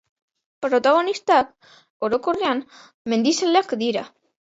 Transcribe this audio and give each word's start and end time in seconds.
Protagonistak, 0.65 1.53
orokorrean, 2.09 2.67
mendizaleak 3.15 3.81
dira. 3.87 4.09